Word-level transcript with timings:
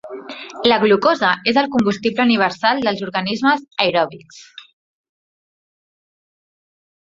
La 0.69 0.77
glucosa 0.83 1.33
és 1.51 1.59
el 1.63 1.69
combustible 1.75 2.25
universal 2.29 2.81
dels 2.87 3.05
organismes 3.09 3.63
aeròbics. 3.85 4.41